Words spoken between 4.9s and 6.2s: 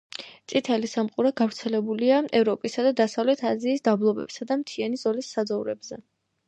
ზოლის საძოვრებზე.